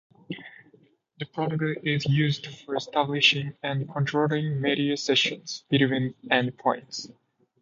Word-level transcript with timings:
The 1.19 1.27
protocol 1.27 1.75
is 1.83 2.07
used 2.07 2.47
for 2.47 2.75
establishing 2.75 3.53
and 3.61 3.87
controlling 3.87 4.59
media 4.59 4.97
sessions 4.97 5.63
between 5.69 6.15
end 6.31 6.57
points. 6.57 7.11